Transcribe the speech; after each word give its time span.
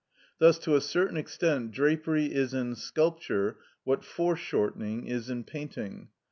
Thus 0.39 0.57
to 0.57 0.75
a 0.75 0.81
certain 0.81 1.15
extent 1.15 1.69
drapery 1.69 2.33
is 2.33 2.55
in 2.55 2.73
sculpture 2.73 3.57
what 3.83 4.03
fore 4.03 4.35
shortening 4.35 5.05
is 5.05 5.29
in 5.29 5.43
painting. 5.43 6.09